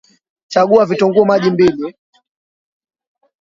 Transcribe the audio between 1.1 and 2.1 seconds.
maji mbili